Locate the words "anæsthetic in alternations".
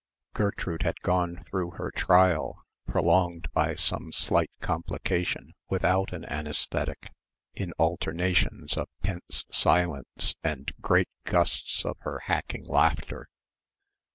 6.23-8.77